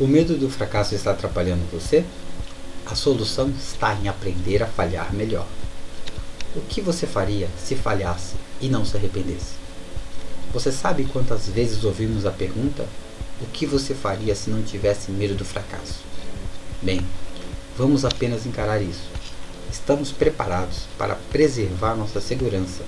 [0.00, 2.02] O medo do fracasso está atrapalhando você?
[2.86, 5.46] A solução está em aprender a falhar melhor.
[6.56, 9.52] O que você faria se falhasse e não se arrependesse?
[10.52, 12.86] Você sabe quantas vezes ouvimos a pergunta:
[13.40, 16.00] o que você faria se não tivesse medo do fracasso?
[16.80, 17.06] Bem,
[17.76, 19.10] vamos apenas encarar isso.
[19.70, 22.82] Estamos preparados para preservar nossa segurança,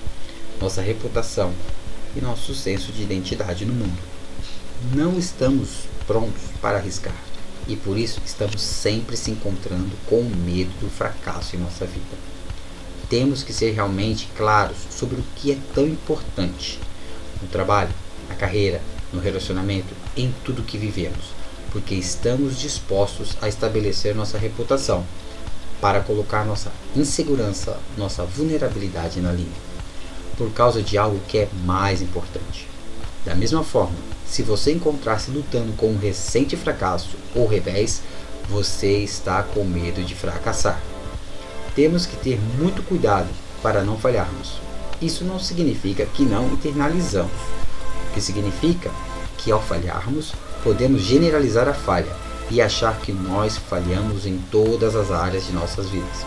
[0.59, 1.53] nossa reputação
[2.15, 3.97] e nosso senso de identidade no mundo.
[4.93, 7.15] Não estamos prontos para arriscar
[7.67, 12.15] e por isso estamos sempre se encontrando com o medo do fracasso em nossa vida.
[13.09, 16.79] Temos que ser realmente claros sobre o que é tão importante
[17.41, 17.93] no trabalho,
[18.29, 21.33] na carreira, no relacionamento, em tudo que vivemos,
[21.71, 25.05] porque estamos dispostos a estabelecer nossa reputação
[25.79, 29.47] para colocar nossa insegurança, nossa vulnerabilidade na linha,
[30.37, 32.74] por causa de algo que é mais importante.
[33.25, 33.95] Da mesma forma,
[34.27, 38.03] se você encontrar-se lutando com um recente fracasso ou revés,
[38.47, 40.79] você está com medo de fracassar.
[41.75, 43.27] Temos que ter muito cuidado
[43.63, 44.61] para não falharmos.
[45.01, 48.91] Isso não significa que não internalizamos, o que significa
[49.39, 50.33] que ao falharmos,
[50.63, 52.15] podemos generalizar a falha
[52.51, 56.25] e achar que nós falhamos em todas as áreas de nossas vidas.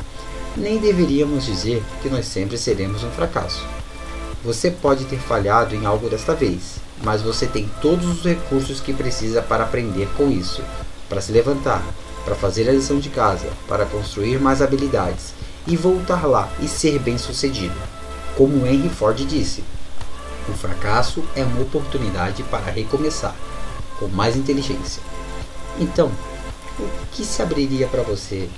[0.56, 3.65] Nem deveríamos dizer que nós sempre seremos um fracasso.
[4.44, 8.92] Você pode ter falhado em algo desta vez, mas você tem todos os recursos que
[8.92, 10.62] precisa para aprender com isso,
[11.08, 11.82] para se levantar,
[12.24, 15.32] para fazer a lição de casa, para construir mais habilidades
[15.66, 17.74] e voltar lá e ser bem-sucedido.
[18.36, 19.64] Como Henry Ford disse,
[20.48, 23.34] o fracasso é uma oportunidade para recomeçar
[23.98, 25.02] com mais inteligência.
[25.78, 26.10] Então,
[26.78, 28.48] o que se abriria para você